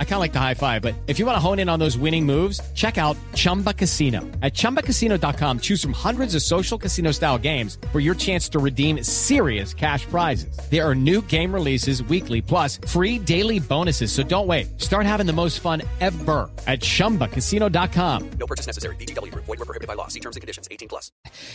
[0.00, 1.78] I kind of like the high five, but if you want to hone in on
[1.78, 4.22] those winning moves, check out Chumba Casino.
[4.42, 9.04] At ChumbaCasino.com, choose from hundreds of social casino style games for your chance to redeem
[9.04, 10.58] serious cash prizes.
[10.68, 14.10] There are new game releases weekly, plus free daily bonuses.
[14.10, 14.80] So don't wait.
[14.80, 18.30] Start having the most fun ever at ChumbaCasino.com.
[18.40, 18.96] No purchase necessary.
[18.96, 19.32] BGW.
[19.34, 20.08] Void were prohibited by law.
[20.08, 20.66] See terms and conditions.
[20.72, 21.12] 18 plus.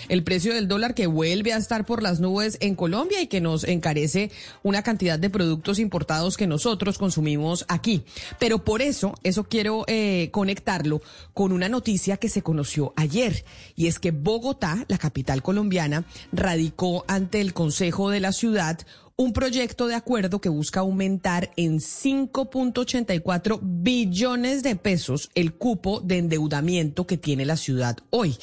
[0.08, 3.42] El precio del dólar que vuelve a estar por las nubes en Colombia y que
[3.42, 4.32] nos encarece
[4.64, 8.04] una cantidad de productos importados que nosotros consumimos aquí.
[8.40, 11.02] Pero por eso, eso quiero eh, conectarlo
[11.34, 17.06] con una noticia que se conoció ayer, y es que Bogotá, la capital colombiana, radicó
[17.08, 18.80] ante el Consejo de la Ciudad
[19.16, 26.18] un proyecto de acuerdo que busca aumentar en 5.84 billones de pesos el cupo de
[26.18, 28.36] endeudamiento que tiene la ciudad hoy.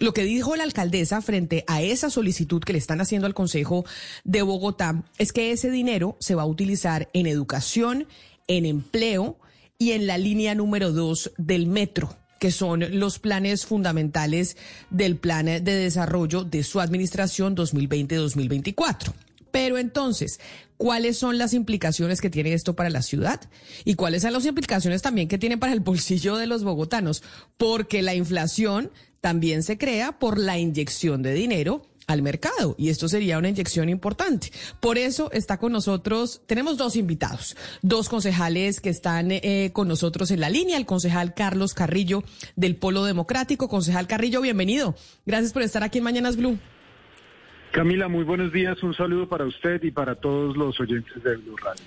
[0.00, 3.84] Lo que dijo la alcaldesa frente a esa solicitud que le están haciendo al Consejo
[4.24, 8.06] de Bogotá es que ese dinero se va a utilizar en educación,
[8.48, 9.38] en empleo
[9.78, 14.56] y en la línea número dos del metro que son los planes fundamentales
[14.90, 19.12] del plan de desarrollo de su administración 2020-2024.
[19.50, 20.38] Pero entonces,
[20.76, 23.40] ¿cuáles son las implicaciones que tiene esto para la ciudad?
[23.84, 27.22] ¿Y cuáles son las implicaciones también que tiene para el bolsillo de los bogotanos?
[27.56, 33.06] Porque la inflación también se crea por la inyección de dinero al mercado y esto
[33.06, 34.50] sería una inyección importante.
[34.80, 40.32] Por eso está con nosotros, tenemos dos invitados, dos concejales que están eh, con nosotros
[40.32, 42.24] en la línea, el concejal Carlos Carrillo
[42.56, 43.68] del Polo Democrático.
[43.68, 44.96] Concejal Carrillo, bienvenido.
[45.26, 46.58] Gracias por estar aquí en Mañanas Blue.
[47.72, 48.82] Camila, muy buenos días.
[48.82, 51.84] Un saludo para usted y para todos los oyentes de Blue Radio.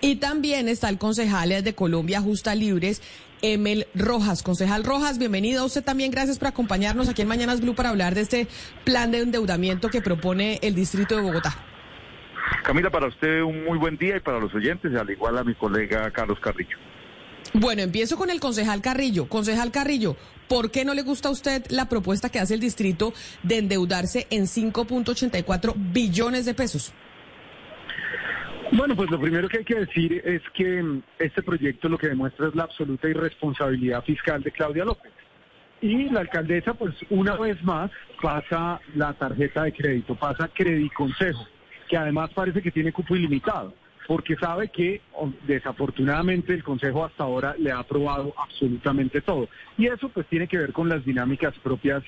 [0.00, 3.00] Y también está el concejal de Colombia Justa Libres,
[3.42, 4.42] Emel Rojas.
[4.42, 5.64] Concejal Rojas, bienvenido.
[5.64, 8.48] Usted también, gracias por acompañarnos aquí en Mañanas Blue para hablar de este
[8.84, 11.56] plan de endeudamiento que propone el Distrito de Bogotá.
[12.64, 15.54] Camila, para usted un muy buen día y para los oyentes, al igual a mi
[15.54, 16.76] colega Carlos Carrillo.
[17.52, 19.28] Bueno, empiezo con el concejal Carrillo.
[19.28, 20.16] Concejal Carrillo,
[20.48, 23.12] ¿por qué no le gusta a usted la propuesta que hace el distrito
[23.42, 26.92] de endeudarse en 5.84 billones de pesos?
[28.72, 32.08] Bueno, pues lo primero que hay que decir es que mm, este proyecto lo que
[32.08, 35.12] demuestra es la absoluta irresponsabilidad fiscal de Claudia López.
[35.80, 37.90] Y la alcaldesa, pues una vez más,
[38.20, 41.46] pasa la tarjeta de crédito, pasa Crediconsejo,
[41.88, 43.74] que además parece que tiene cupo ilimitado,
[44.06, 45.02] porque sabe que
[45.46, 49.48] desafortunadamente el Consejo hasta ahora le ha aprobado absolutamente todo.
[49.76, 52.02] Y eso pues tiene que ver con las dinámicas propias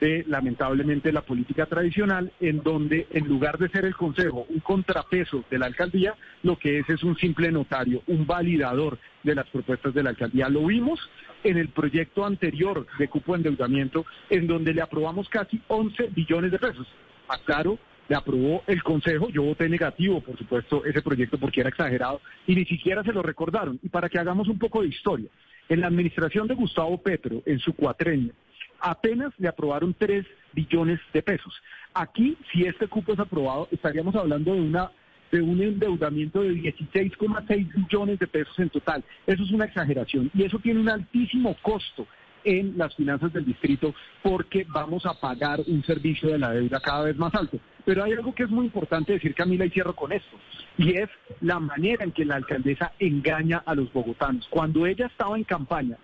[0.00, 5.44] de lamentablemente la política tradicional, en donde en lugar de ser el Consejo un contrapeso
[5.50, 9.92] de la alcaldía, lo que es es un simple notario, un validador de las propuestas
[9.94, 10.48] de la alcaldía.
[10.48, 10.98] Lo vimos
[11.44, 16.50] en el proyecto anterior de cupo de endeudamiento, en donde le aprobamos casi 11 billones
[16.50, 16.86] de pesos.
[17.28, 17.78] Aclaro,
[18.08, 22.56] le aprobó el Consejo, yo voté negativo, por supuesto, ese proyecto porque era exagerado, y
[22.56, 23.78] ni siquiera se lo recordaron.
[23.82, 25.28] Y para que hagamos un poco de historia,
[25.68, 28.32] en la administración de Gustavo Petro, en su cuatrenio,
[28.80, 31.54] apenas le aprobaron 3 billones de pesos.
[31.94, 34.90] Aquí, si este cupo es aprobado, estaríamos hablando de una
[35.30, 39.04] de un endeudamiento de 16,6 billones de pesos en total.
[39.26, 42.06] Eso es una exageración y eso tiene un altísimo costo
[42.42, 47.04] en las finanzas del distrito porque vamos a pagar un servicio de la deuda cada
[47.04, 47.58] vez más alto.
[47.84, 50.36] Pero hay algo que es muy importante decir, Camila, y cierro con esto,
[50.76, 51.08] y es
[51.40, 54.46] la manera en que la alcaldesa engaña a los bogotanos.
[54.50, 55.96] Cuando ella estaba en campaña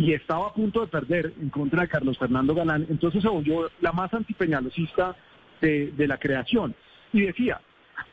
[0.00, 3.70] y estaba a punto de perder en contra de Carlos Fernando Galán, entonces se volvió
[3.82, 5.14] la más antipeñalosista
[5.60, 6.74] de, de la creación.
[7.12, 7.60] Y decía,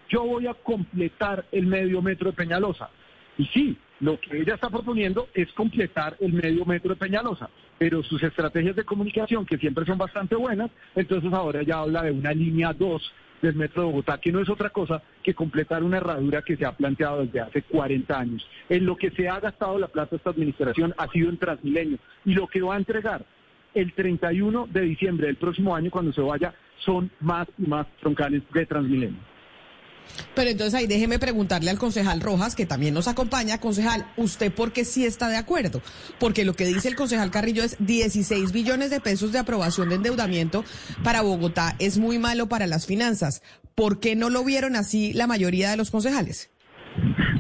[0.10, 2.90] yo voy a completar el medio metro de Peñalosa.
[3.38, 8.04] Y sí, lo que ella está proponiendo es completar el medio metro de Peñalosa, pero
[8.04, 12.34] sus estrategias de comunicación, que siempre son bastante buenas, entonces ahora ya habla de una
[12.34, 16.42] línea 2 del Metro de Bogotá, que no es otra cosa que completar una herradura
[16.42, 18.48] que se ha planteado desde hace 40 años.
[18.70, 22.34] En lo que se ha gastado la plata esta administración ha sido en Transmilenio y
[22.34, 23.26] lo que va a entregar
[23.74, 28.42] el 31 de diciembre del próximo año cuando se vaya son más y más troncales
[28.54, 29.20] de Transmilenio.
[30.36, 33.60] Pero entonces ahí déjeme preguntarle al concejal Rojas, que también nos acompaña.
[33.60, 35.82] Concejal, ¿usted por qué sí está de acuerdo?
[36.20, 39.96] Porque lo que dice el concejal Carrillo es 16 billones de pesos de aprobación de
[39.96, 40.64] endeudamiento
[41.04, 41.76] para Bogotá.
[41.80, 43.42] Es muy malo para las finanzas.
[43.76, 46.50] ¿Por qué no lo vieron así la mayoría de los concejales?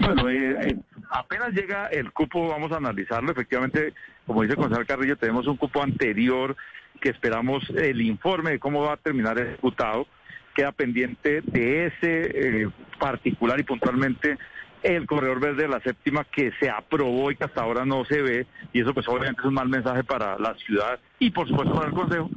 [0.01, 0.77] Bueno, eh, eh,
[1.09, 3.31] apenas llega el cupo, vamos a analizarlo.
[3.31, 3.93] Efectivamente,
[4.25, 6.55] como dice el concejal Carrillo, tenemos un cupo anterior
[7.01, 10.07] que esperamos el informe de cómo va a terminar ejecutado
[10.57, 12.69] queda pendiente de ese eh,
[12.99, 14.39] particular y puntualmente
[14.81, 18.23] el corredor verde de la séptima que se aprobó y que hasta ahora no se
[18.23, 21.75] ve, y eso pues obviamente es un mal mensaje para la ciudad y por supuesto
[21.75, 22.29] para el Consejo,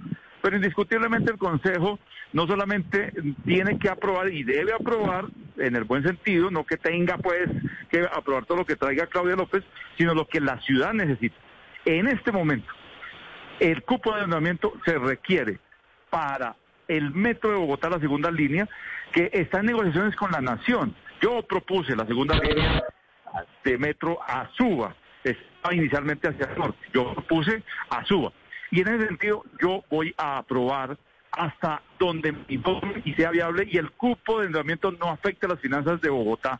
[0.42, 1.98] Pero indiscutiblemente el Consejo
[2.34, 3.12] no solamente
[3.46, 5.24] tiene que aprobar y debe aprobar
[5.56, 7.48] en el buen sentido, no que tenga pues
[7.90, 9.64] que aprobar todo lo que traiga Claudia López,
[9.96, 11.36] sino lo que la ciudad necesita.
[11.86, 12.70] En este momento,
[13.60, 15.58] el cupo de endeudamiento se requiere
[16.10, 16.54] para
[16.90, 18.68] el metro de Bogotá, la segunda línea,
[19.12, 20.94] que está en negociaciones con la nación.
[21.22, 22.82] Yo propuse la segunda línea
[23.64, 28.32] de metro a Suba, estaba inicialmente hacia el norte, yo propuse a Suba.
[28.72, 30.96] Y en ese sentido yo voy a aprobar
[31.30, 32.60] hasta donde mi
[33.04, 36.58] y sea viable y el cupo de endeudamiento no afecte las finanzas de Bogotá.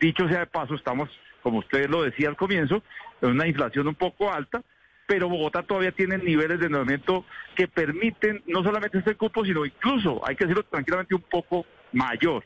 [0.00, 1.10] Dicho sea de paso, estamos,
[1.42, 2.82] como usted lo decía al comienzo,
[3.20, 4.62] en una inflación un poco alta,
[5.06, 7.24] pero Bogotá todavía tiene niveles de endeudamiento
[7.54, 12.44] que permiten no solamente este cupo, sino incluso, hay que decirlo tranquilamente, un poco mayor.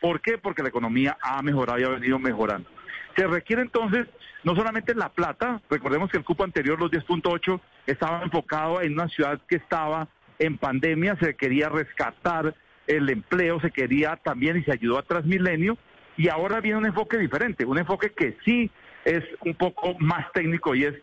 [0.00, 0.38] ¿Por qué?
[0.38, 2.68] Porque la economía ha mejorado y ha venido mejorando.
[3.16, 4.06] Se requiere entonces
[4.44, 9.08] no solamente la plata, recordemos que el cupo anterior, los 10.8, estaba enfocado en una
[9.08, 10.08] ciudad que estaba
[10.38, 12.54] en pandemia, se quería rescatar
[12.86, 15.76] el empleo, se quería también y se ayudó a Transmilenio,
[16.16, 18.70] y ahora viene un enfoque diferente, un enfoque que sí
[19.04, 20.94] es un poco más técnico y es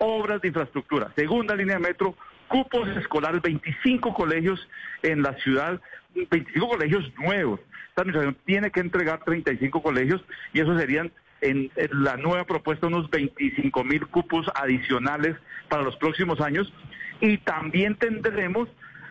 [0.00, 1.12] obras de infraestructura.
[1.14, 2.16] Segunda línea de metro,
[2.48, 4.66] cupos escolares, 25 colegios
[5.02, 5.80] en la ciudad,
[6.14, 7.60] 25 colegios nuevos.
[7.90, 11.12] Esta administración tiene que entregar 35 colegios y eso serían
[11.42, 15.36] en, la nueva propuesta unos 25 mil cupos adicionales
[15.68, 16.72] para los próximos años
[17.20, 18.68] y también tendremos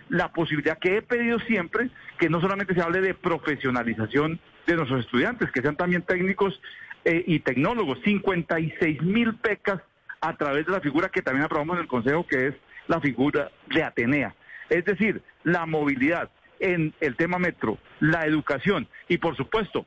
[0.09, 5.01] la posibilidad que he pedido siempre, que no solamente se hable de profesionalización de nuestros
[5.01, 6.59] estudiantes, que sean también técnicos
[7.05, 9.81] eh, y tecnólogos, 56 mil becas
[10.21, 12.55] a través de la figura que también aprobamos en el Consejo, que es
[12.87, 14.35] la figura de Atenea.
[14.69, 16.29] Es decir, la movilidad
[16.59, 19.85] en el tema metro, la educación y, por supuesto,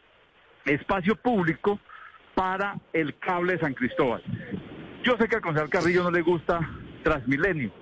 [0.64, 1.78] espacio público
[2.34, 4.22] para el cable de San Cristóbal.
[5.04, 6.60] Yo sé que al concejal Carrillo no le gusta
[7.02, 7.81] Transmilenio.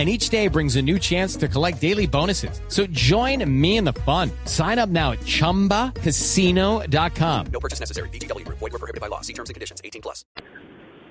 [0.00, 2.62] and each day brings a new chance to collect daily bonuses.
[2.68, 4.30] So join me in the fun.
[4.46, 7.46] Sign up now at ChumbaCasino.com.
[7.52, 8.08] No purchase necessary.
[8.08, 8.48] BGW.
[8.48, 9.20] Void were prohibited by law.
[9.20, 9.82] See terms and conditions.
[9.84, 10.24] 18 plus.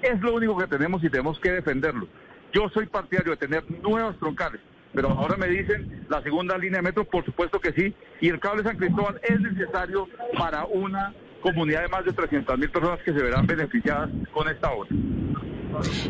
[0.01, 2.07] Es lo único que tenemos y tenemos que defenderlo.
[2.51, 4.59] Yo soy partidario de tener nuevos troncales,
[4.93, 8.39] pero ahora me dicen la segunda línea de metro, por supuesto que sí, y el
[8.39, 13.13] cable San Cristóbal es necesario para una comunidad de más de 300 mil personas que
[13.13, 14.89] se verán beneficiadas con esta obra.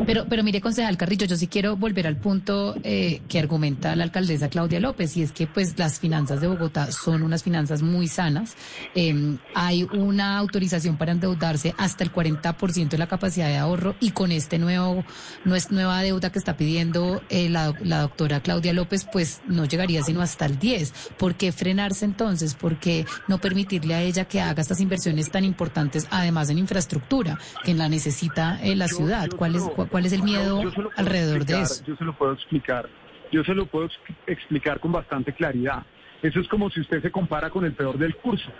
[0.06, 4.04] Pero, pero mire, concejal Carrillo, yo sí quiero volver al punto eh, que argumenta la
[4.04, 8.08] alcaldesa Claudia López, y es que pues las finanzas de Bogotá son unas finanzas muy
[8.08, 8.56] sanas.
[8.94, 14.10] Eh, hay una autorización para endeudarse hasta el 40% de la capacidad de ahorro, y
[14.10, 15.04] con este nuevo,
[15.44, 19.64] no es nueva deuda que está pidiendo eh, la, la, doctora Claudia López, pues no
[19.64, 20.92] llegaría sino hasta el 10.
[21.18, 22.54] ¿Por qué frenarse entonces?
[22.54, 27.38] ¿Por qué no permitirle a ella que haga estas inversiones tan importantes, además en infraestructura,
[27.64, 29.28] que la necesita la ciudad?
[29.36, 30.62] ¿Cuál es, cuál es el miedo
[30.96, 31.84] alrededor de eso?
[31.86, 32.88] Yo se lo puedo explicar.
[33.32, 33.88] Yo se lo puedo
[34.26, 35.84] explicar con bastante claridad.
[36.22, 38.50] Eso es como si usted se compara con el peor del curso.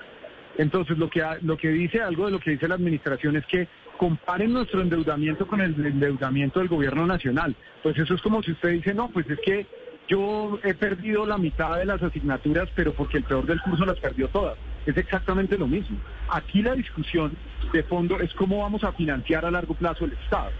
[0.59, 3.69] Entonces, lo que, lo que dice algo de lo que dice la administración es que
[3.97, 7.55] comparen nuestro endeudamiento con el endeudamiento del gobierno nacional.
[7.83, 9.67] Pues eso es como si usted dice, no, pues es que
[10.09, 13.99] yo he perdido la mitad de las asignaturas, pero porque el peor del curso las
[14.01, 14.59] perdió todas.
[14.85, 15.99] Es exactamente lo mismo.
[16.29, 17.37] Aquí la discusión
[17.73, 20.51] de fondo es cómo vamos a financiar a largo plazo el Estado.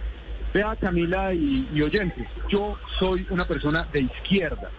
[0.53, 4.69] Vea Camila y, oyentes, yo soy una persona de izquierda.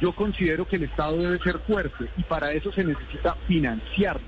[0.00, 4.26] Yo considero que el Estado debe ser fuerte y para eso se necesita financiarlo.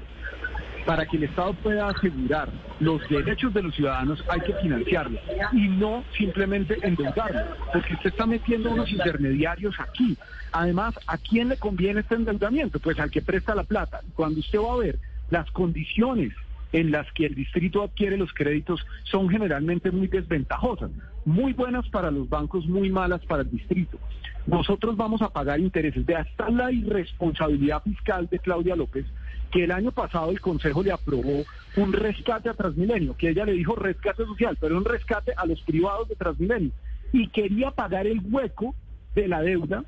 [0.85, 5.19] Para que el Estado pueda asegurar los derechos de los ciudadanos hay que financiarlo
[5.53, 10.19] y no simplemente endeudarlo, porque usted está metiendo unos intermediarios aquí.
[10.51, 12.81] Además, ¿a quién le conviene este endeudamiento?
[12.81, 14.01] Pues al que presta la plata.
[14.15, 14.99] Cuando usted va a ver
[15.31, 16.35] las condiciones
[16.73, 20.91] en las que el distrito adquiere los créditos son generalmente muy desventajosas,
[21.25, 23.99] muy buenas para los bancos, muy malas para el distrito.
[24.47, 26.05] Nosotros vamos a pagar intereses.
[26.05, 29.07] De hasta la irresponsabilidad fiscal de Claudia López,
[29.51, 31.45] que el año pasado el Consejo le aprobó
[31.77, 35.61] un rescate a Transmilenio, que ella le dijo rescate social, pero un rescate a los
[35.63, 36.73] privados de Transmilenio.
[37.13, 38.75] Y quería pagar el hueco
[39.15, 39.85] de la deuda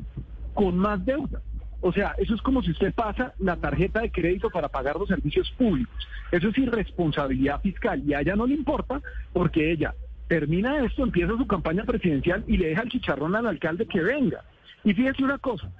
[0.53, 1.41] con más deuda.
[1.87, 5.07] O sea, eso es como si usted pasa la tarjeta de crédito para pagar los
[5.07, 5.95] servicios públicos.
[6.33, 9.03] Eso es irresponsabilidad fiscal y a ella no le importa
[9.35, 9.95] porque ella
[10.27, 14.45] termina esto, empieza su campaña presidencial y le deja el chicharrón al alcalde que venga.
[14.83, 15.71] Y fíjese una cosa,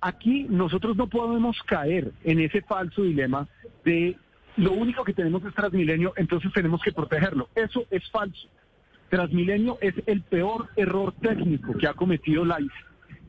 [0.00, 3.48] aquí nosotros no podemos caer en ese falso dilema
[3.84, 4.16] de
[4.58, 7.48] lo único que tenemos es Transmilenio, entonces tenemos que protegerlo.
[7.56, 8.46] Eso es falso.
[9.08, 12.58] Transmilenio es el peor error técnico que ha cometido la,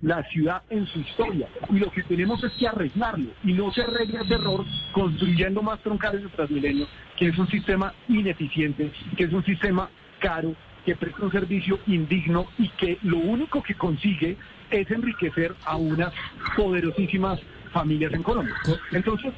[0.01, 1.47] la ciudad en su historia.
[1.69, 3.31] Y lo que tenemos es que arreglarlo.
[3.43, 6.87] Y no se arregla ese error construyendo más troncales de Transmilenio,
[7.17, 9.89] que es un sistema ineficiente, que es un sistema
[10.19, 14.37] caro, que presta un servicio indigno y que lo único que consigue
[14.71, 16.13] es enriquecer a unas
[16.55, 17.39] poderosísimas
[17.71, 18.55] familias en Colombia.
[18.91, 19.33] Entonces,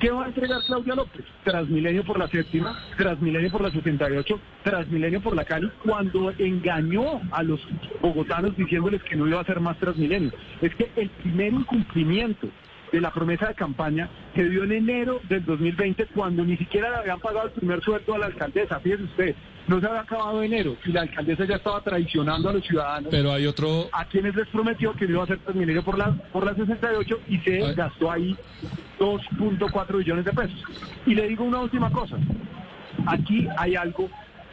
[0.00, 1.24] ¿qué va a entregar Claudia López?
[1.44, 7.42] Transmilenio por la séptima, Transmilenio por la 78, Transmilenio por la Cali, cuando engañó a
[7.42, 7.60] los
[8.00, 10.32] bogotanos diciéndoles que no iba a hacer más Transmilenio.
[10.60, 12.48] Es que el primer incumplimiento
[12.92, 16.96] de la promesa de campaña se dio en enero del 2020 cuando ni siquiera le
[16.96, 18.80] habían pagado el primer sueldo a la alcaldesa.
[18.80, 19.34] Fíjese usted,
[19.68, 23.08] no se había acabado enero y la alcaldesa ya estaba traicionando a los ciudadanos.
[23.10, 23.88] Pero hay otro...
[23.92, 27.38] A quienes les prometió que iba a hacer Transmilenio por la, por la 68 y
[27.38, 28.36] se gastó ahí
[29.00, 30.62] 2.4 billones de pesos.
[31.06, 32.16] Y le digo una última cosa.
[33.06, 34.10] Aquí hay algo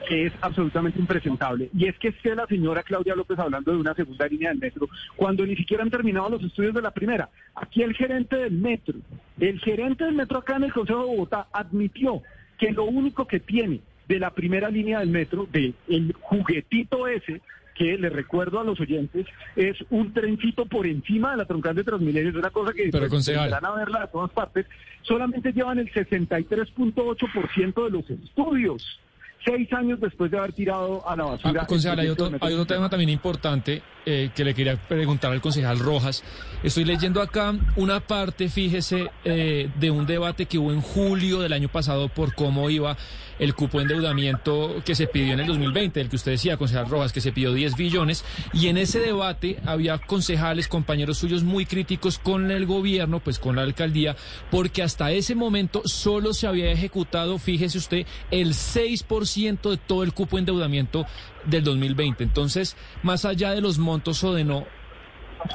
[0.07, 1.69] que es absolutamente impresentable.
[1.77, 4.87] Y es que esté la señora Claudia López hablando de una segunda línea del metro,
[5.17, 7.29] cuando ni siquiera han terminado los estudios de la primera.
[7.55, 8.95] Aquí el gerente del metro,
[9.39, 12.21] el gerente del metro acá en el Consejo de Bogotá admitió
[12.57, 17.41] que lo único que tiene de la primera línea del metro, de el juguetito ese,
[17.77, 21.83] que le recuerdo a los oyentes, es un trencito por encima de la troncal de
[21.83, 23.53] Transmilenio, es una cosa que Pero, pues, concejal.
[23.53, 24.65] a verla de todas partes,
[25.03, 28.99] solamente llevan el 63.8% de los estudios
[29.47, 31.61] seis años después de haber tirado a la basura.
[31.63, 35.41] Ah, concejal, hay otro, hay otro tema también importante eh, que le quería preguntar al
[35.41, 36.23] concejal Rojas.
[36.63, 41.53] Estoy leyendo acá una parte, fíjese, eh, de un debate que hubo en julio del
[41.53, 42.97] año pasado por cómo iba
[43.39, 46.89] el cupo de endeudamiento que se pidió en el 2020, el que usted decía, concejal
[46.89, 48.25] Rojas, que se pidió 10 billones.
[48.53, 53.57] Y en ese debate había concejales, compañeros suyos muy críticos con el gobierno, pues con
[53.57, 54.15] la alcaldía,
[54.49, 60.13] porque hasta ese momento solo se había ejecutado, fíjese usted, el 6% de todo el
[60.13, 61.05] cupo de endeudamiento
[61.45, 62.23] del 2020.
[62.23, 64.65] Entonces, más allá de los montos o de no,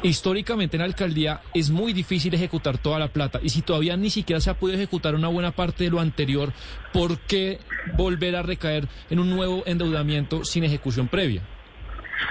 [0.03, 4.11] históricamente en la alcaldía es muy difícil ejecutar toda la plata y si todavía ni
[4.11, 6.53] siquiera se ha podido ejecutar una buena parte de lo anterior,
[6.93, 7.59] ¿por qué
[7.97, 11.43] volver a recaer en un nuevo endeudamiento sin ejecución previa?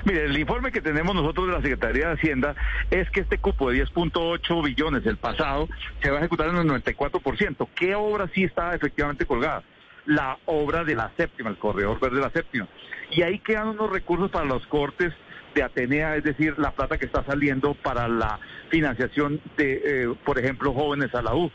[0.06, 2.56] Mire, el informe que tenemos nosotros de la Secretaría de Hacienda
[2.90, 5.68] es que este cupo de 10.8 billones del pasado
[6.02, 7.68] se va a ejecutar en el 94%.
[7.76, 9.64] ¿Qué obra sí está efectivamente colgada?
[10.12, 12.68] La obra de la séptima, el corredor verde de la séptima.
[13.12, 15.14] Y ahí quedan unos recursos para los cortes
[15.56, 18.40] de Atenea, es decir, la plata que está saliendo para la
[18.70, 21.50] financiación de, eh, por ejemplo, jóvenes a la U,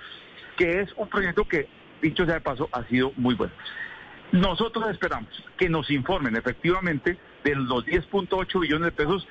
[0.56, 1.68] que es un proyecto que,
[2.00, 3.52] dicho sea de paso, ha sido muy bueno.
[4.32, 9.26] Nosotros esperamos que nos informen efectivamente de los 10.8 billones de pesos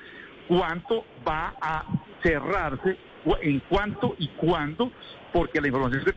[0.48, 1.84] cuánto va a
[2.22, 2.96] cerrarse,
[3.42, 4.92] en cuánto y cuándo,
[5.32, 6.14] porque la información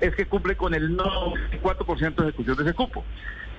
[0.00, 3.04] es que cumple con el 94% de ejecución de ese cupo.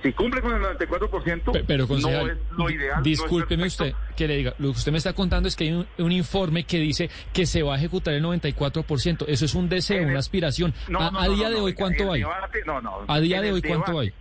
[0.02, 2.92] Si cumple con el 94%, Pe- Pero, concejal, no es lo ideal.
[2.94, 5.64] no es discúlpeme usted que le diga, lo que usted me está contando es que
[5.64, 9.24] hay un, un informe que dice que se va a ejecutar el 94%.
[9.26, 10.72] Eso es un deseo, el- una aspiración.
[10.88, 12.20] No, a, no, a no, día de hoy, ¿cuánto hay?
[12.20, 12.62] debate-
[13.08, 14.12] A día de hoy, ¿cuánto hay?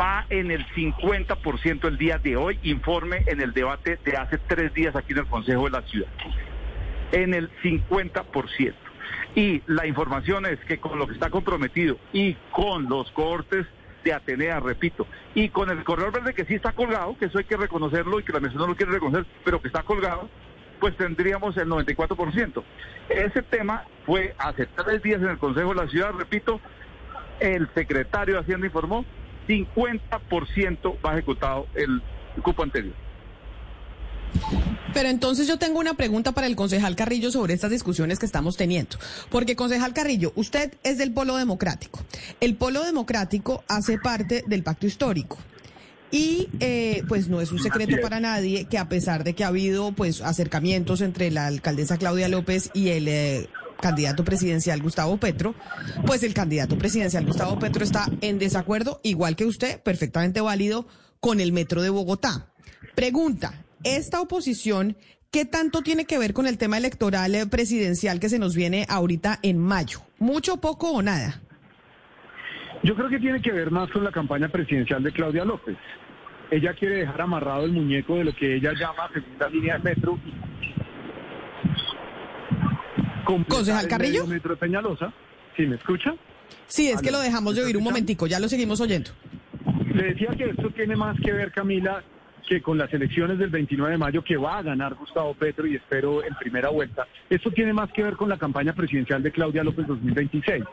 [0.00, 4.72] Va en el 50% el día de hoy, informe en el debate de hace tres
[4.72, 6.08] días aquí en el Consejo de la Ciudad.
[7.12, 8.72] En el 50%.
[9.34, 13.66] Y la información es que con lo que está comprometido y con los cortes
[14.04, 17.44] de Atenea, repito, y con el corredor verde que sí está colgado, que eso hay
[17.44, 20.28] que reconocerlo y que la mesa no lo quiere reconocer, pero que está colgado,
[20.80, 22.62] pues tendríamos el 94%.
[23.10, 26.60] Ese tema fue hace tres días en el Consejo de la Ciudad, repito,
[27.40, 29.04] el secretario de Hacienda informó,
[29.48, 32.02] 50% va ejecutado el
[32.42, 32.94] cupo anterior.
[34.92, 38.56] Pero entonces yo tengo una pregunta para el concejal Carrillo sobre estas discusiones que estamos
[38.56, 38.96] teniendo.
[39.30, 42.00] Porque, concejal Carrillo, usted es del Polo Democrático.
[42.40, 45.38] El Polo Democrático hace parte del Pacto Histórico.
[46.10, 49.48] Y eh, pues no es un secreto para nadie que a pesar de que ha
[49.48, 53.48] habido pues acercamientos entre la alcaldesa Claudia López y el eh,
[53.80, 55.54] candidato presidencial Gustavo Petro,
[56.06, 60.86] pues el candidato presidencial Gustavo Petro está en desacuerdo, igual que usted, perfectamente válido,
[61.20, 62.48] con el metro de Bogotá.
[62.96, 64.96] Pregunta, ¿esta oposición
[65.30, 68.86] qué tanto tiene que ver con el tema electoral eh, presidencial que se nos viene
[68.88, 70.00] ahorita en mayo?
[70.18, 71.40] ¿Mucho, poco o nada?
[72.82, 75.76] Yo creo que tiene que ver más con la campaña presidencial de Claudia López.
[76.50, 80.18] Ella quiere dejar amarrado el muñeco de lo que ella llama segunda línea de metro.
[83.48, 84.26] Concejal Carrillo.
[84.26, 85.12] metro de Peñalosa.
[85.56, 86.14] ¿Sí me escucha?
[86.66, 89.10] Sí, es que lo dejamos de ¿me oír un momentico, ya lo seguimos oyendo.
[89.94, 92.02] Le decía que esto tiene más que ver, Camila,
[92.48, 95.76] que con las elecciones del 29 de mayo que va a ganar Gustavo Petro y
[95.76, 99.64] espero en primera vuelta, esto tiene más que ver con la campaña presidencial de Claudia
[99.64, 100.64] López 2026.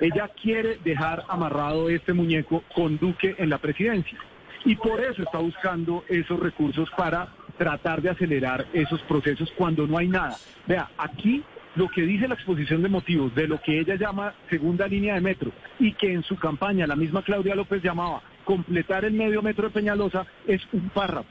[0.00, 4.18] Ella quiere dejar amarrado este muñeco con Duque en la presidencia
[4.64, 9.96] y por eso está buscando esos recursos para tratar de acelerar esos procesos cuando no
[9.96, 10.36] hay nada.
[10.66, 11.42] Vea, aquí
[11.76, 15.20] lo que dice la exposición de motivos de lo que ella llama segunda línea de
[15.20, 19.66] metro y que en su campaña la misma Claudia López llamaba completar el medio metro
[19.66, 21.28] de Peñalosa es un párrafo.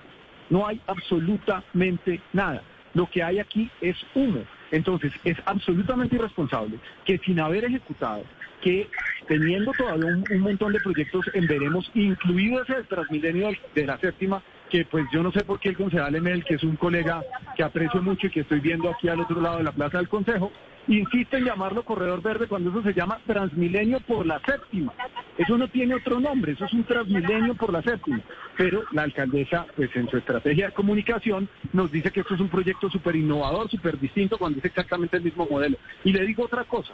[0.52, 2.62] No hay absolutamente nada.
[2.94, 4.44] Lo que hay aquí es humo.
[4.72, 8.24] Entonces, es absolutamente irresponsable que sin haber ejecutado,
[8.62, 8.88] que
[9.28, 14.44] teniendo todavía un, montón de proyectos en veremos, incluido ese del Transmilenio de la séptima,
[14.70, 17.24] que pues yo no sé por qué el concejal Emel, que es un colega
[17.56, 20.10] que aprecio mucho y que estoy viendo aquí al otro lado de la plaza del
[20.10, 20.52] Consejo,
[20.88, 24.94] insiste en llamarlo corredor verde cuando eso se llama Transmilenio por la séptima.
[25.38, 28.22] Eso no tiene otro nombre, eso es un Transmilenio por la séptima.
[28.58, 32.50] Pero la alcaldesa, pues en su estrategia de comunicación, nos dice que esto es un
[32.50, 35.78] proyecto súper innovador, súper distinto, cuando es exactamente el mismo modelo.
[36.04, 36.94] Y le digo otra cosa,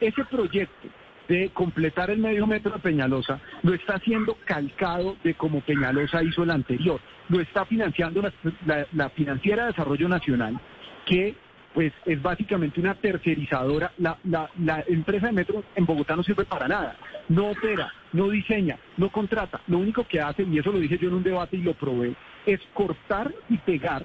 [0.00, 0.88] ese proyecto
[1.28, 6.44] de completar el medio metro de Peñalosa lo está haciendo calcado de como Peñalosa hizo
[6.44, 7.00] el anterior.
[7.28, 8.32] Lo está financiando la,
[8.64, 10.58] la- la Financiera de Desarrollo Nacional,
[11.04, 11.34] que
[11.76, 13.92] pues es básicamente una tercerizadora.
[13.98, 16.96] La, la- la empresa de metro en Bogotá no sirve para nada.
[17.28, 19.60] No opera, no diseña, no contrata.
[19.66, 22.14] Lo único que hace, y eso lo dije yo en un debate y lo probé,
[22.46, 24.02] es cortar y pegar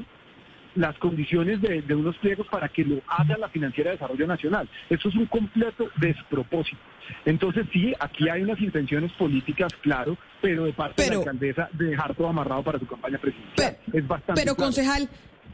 [0.76, 4.68] las condiciones de, de unos pliegos para que lo haga la Financiera de Desarrollo Nacional.
[4.90, 6.82] Eso es un completo despropósito.
[7.26, 11.70] Entonces sí, aquí hay unas intenciones políticas, claro, pero de parte de Pero- la alcaldesa
[11.72, 13.78] de dejar todo amarrado para su campaña presidencial.
[13.94, 14.68] es bastante Pero claro.
[14.68, 15.10] concejal,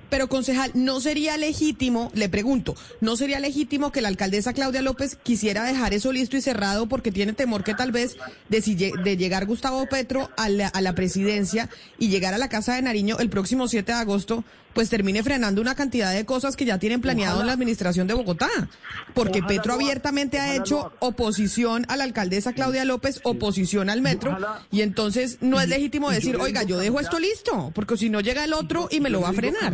[0.10, 5.18] pero concejal, ¿no sería legítimo, le pregunto, no sería legítimo que la alcaldesa Claudia López
[5.22, 8.18] quisiera dejar eso listo y cerrado porque tiene temor que tal vez
[8.50, 12.50] de, si de llegar Gustavo Petro a la, a la presidencia y llegar a la
[12.50, 14.44] Casa de Nariño el próximo 7 de agosto,
[14.78, 18.14] pues termine frenando una cantidad de cosas que ya tienen planeado en la administración de
[18.14, 18.48] Bogotá?
[19.16, 24.62] Porque Petro abiertamente ha hecho oposición a la alcaldesa Claudia López, oposición al metro, Ojalá.
[24.70, 28.44] y entonces no es legítimo decir, oiga, yo dejo esto listo, porque si no llega
[28.44, 29.74] el otro y me lo va a frenar.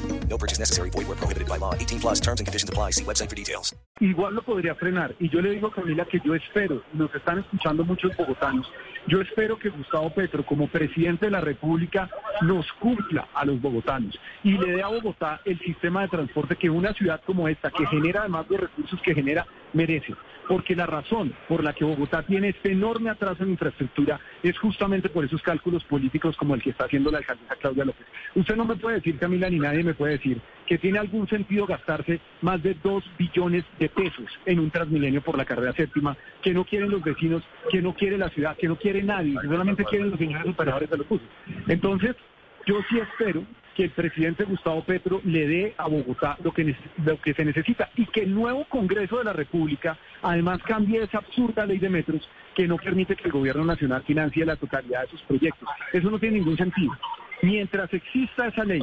[0.31, 0.89] No purchase necessary.
[0.91, 1.75] Void where prohibited by law.
[1.75, 2.91] 18 plus terms and conditions apply.
[2.91, 3.75] See website for details.
[4.01, 5.15] igual lo podría frenar.
[5.19, 8.69] Y yo le digo Camila que yo espero, nos están escuchando muchos bogotanos,
[9.07, 12.09] yo espero que Gustavo Petro, como presidente de la República,
[12.41, 16.69] nos cumpla a los bogotanos y le dé a Bogotá el sistema de transporte que
[16.69, 20.13] una ciudad como esta, que genera además los recursos que genera, merece.
[20.47, 25.09] Porque la razón por la que Bogotá tiene este enorme atraso en infraestructura es justamente
[25.09, 28.05] por esos cálculos políticos como el que está haciendo la alcaldesa Claudia López.
[28.35, 31.65] Usted no me puede decir, Camila, ni nadie me puede decir que tiene algún sentido
[31.65, 36.53] gastarse más de dos billones de pesos en un Transmilenio por la carrera séptima, que
[36.53, 39.83] no quieren los vecinos, que no quiere la ciudad, que no quiere nadie, que solamente
[39.83, 41.27] quieren los señores operadores de los buses.
[41.67, 42.15] Entonces,
[42.65, 43.43] yo sí espero
[43.75, 47.89] que el presidente Gustavo Petro le dé a Bogotá lo que, lo que se necesita
[47.95, 52.27] y que el nuevo Congreso de la República además cambie esa absurda ley de metros
[52.55, 55.67] que no permite que el gobierno nacional financie la totalidad de sus proyectos.
[55.93, 56.91] Eso no tiene ningún sentido.
[57.41, 58.81] Mientras exista esa ley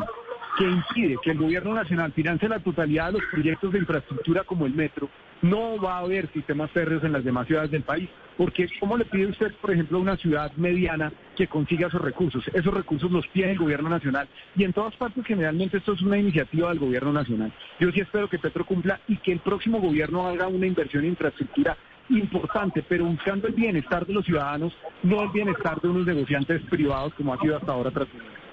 [0.59, 4.67] que impide que el gobierno nacional financie la totalidad de los proyectos de infraestructura como
[4.67, 5.09] el metro,
[5.41, 8.11] no va a haber sistemas férreos en las demás ciudades del país.
[8.37, 12.45] Porque ¿cómo le pide usted, por ejemplo, a una ciudad mediana que consiga esos recursos?
[12.53, 14.29] Esos recursos los tiene el gobierno nacional.
[14.57, 17.53] Y en todas partes, generalmente, esto es una iniciativa del gobierno nacional.
[17.79, 21.11] Yo sí espero que Petro cumpla y que el próximo gobierno haga una inversión en
[21.11, 21.77] infraestructura
[22.11, 27.15] importante, pero buscando el bienestar de los ciudadanos, no el bienestar de unos negociantes privados
[27.15, 28.48] como ha sido hasta ahora Transmilenio.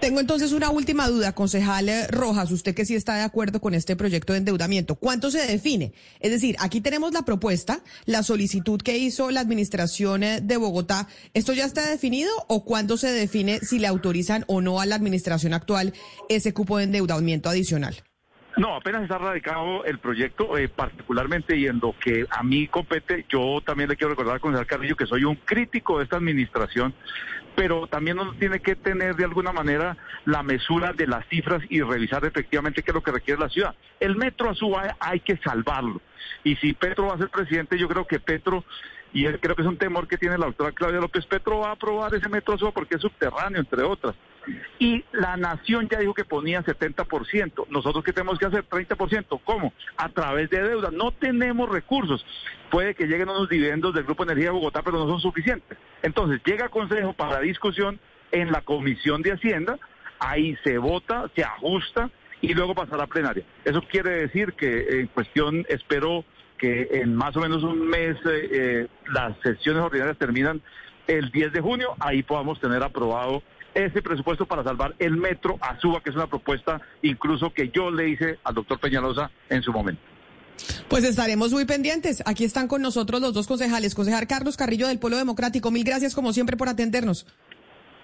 [0.00, 3.74] Tengo entonces una última duda, concejal eh, Rojas, usted que sí está de acuerdo con
[3.74, 4.94] este proyecto de endeudamiento.
[4.94, 5.92] ¿Cuánto se define?
[6.20, 11.08] Es decir, aquí tenemos la propuesta, la solicitud que hizo la administración eh, de Bogotá.
[11.34, 14.94] ¿Esto ya está definido o cuándo se define si le autorizan o no a la
[14.94, 15.92] administración actual
[16.28, 18.02] ese cupo de endeudamiento adicional?
[18.56, 23.26] No, apenas está radicado el proyecto, eh, particularmente y en lo que a mí compete,
[23.28, 26.94] yo también le quiero recordar al concejal Carrillo que soy un crítico de esta administración,
[27.56, 31.80] pero también uno tiene que tener de alguna manera la mesura de las cifras y
[31.82, 33.74] revisar efectivamente qué es lo que requiere la ciudad.
[33.98, 36.00] El metro a su vez hay que salvarlo.
[36.44, 38.64] Y si Petro va a ser presidente, yo creo que Petro,
[39.12, 41.72] y creo que es un temor que tiene la doctora Claudia López, Petro va a
[41.72, 44.14] aprobar ese metro porque es subterráneo, entre otras.
[44.78, 47.66] Y la nación ya dijo que ponía 70%.
[47.68, 48.64] Nosotros qué tenemos que hacer?
[48.68, 49.40] 30%.
[49.44, 49.72] ¿Cómo?
[49.96, 50.90] A través de deuda.
[50.90, 52.24] No tenemos recursos.
[52.70, 55.78] Puede que lleguen unos dividendos del Grupo Energía de Bogotá, pero no son suficientes.
[56.02, 58.00] Entonces, llega Consejo para discusión
[58.32, 59.78] en la Comisión de Hacienda,
[60.18, 63.44] ahí se vota, se ajusta y luego pasará a plenaria.
[63.64, 66.24] Eso quiere decir que en cuestión, espero
[66.58, 70.60] que en más o menos un mes eh, eh, las sesiones ordinarias terminan
[71.06, 73.42] el 10 de junio, ahí podamos tener aprobado
[73.74, 77.90] ese presupuesto para salvar el metro a Suba, que es una propuesta incluso que yo
[77.90, 80.02] le hice al doctor Peñalosa en su momento.
[80.88, 82.22] Pues estaremos muy pendientes.
[82.26, 83.94] Aquí están con nosotros los dos concejales.
[83.94, 87.26] Concejal Carlos Carrillo del Polo Democrático, mil gracias como siempre por atendernos.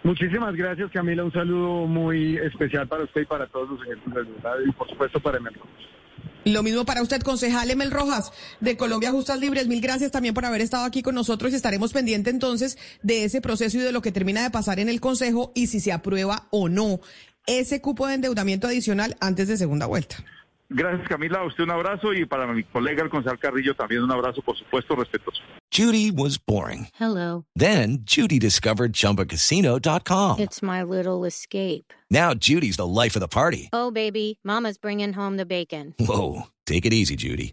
[0.02, 1.24] Muchísimas gracias, Camila.
[1.24, 5.38] Un saludo muy especial para usted y para todos los verdad y por supuesto para
[5.38, 5.99] Rojas.
[6.44, 9.66] Lo mismo para usted, concejal Emel Rojas de Colombia Justas Libres.
[9.66, 13.40] Mil gracias también por haber estado aquí con nosotros y estaremos pendientes entonces de ese
[13.40, 16.48] proceso y de lo que termina de pasar en el Consejo y si se aprueba
[16.50, 17.00] o no
[17.46, 20.24] ese cupo de endeudamiento adicional antes de segunda vuelta.
[20.72, 21.40] Gracias, Camila.
[21.40, 24.56] A usted un abrazo y para mi colega, el concejal Carrillo, también un abrazo, por
[24.56, 25.42] supuesto, respetuoso.
[25.72, 26.88] Judy was boring.
[26.94, 27.44] Hello.
[27.56, 30.38] Then Judy discovered ChumbaCasino.com.
[30.38, 31.92] It's my little escape.
[32.10, 33.68] Now Judy's the life of the party.
[33.72, 35.94] Oh, baby, Mama's bringing home the bacon.
[35.98, 37.52] Whoa, take it easy, Judy.